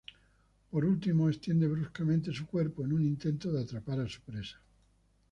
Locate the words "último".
0.83-1.29